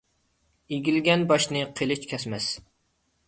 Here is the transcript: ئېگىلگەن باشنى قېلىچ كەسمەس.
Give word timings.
ئېگىلگەن 0.75 1.27
باشنى 1.31 1.61
قېلىچ 1.81 2.09
كەسمەس. 2.13 2.49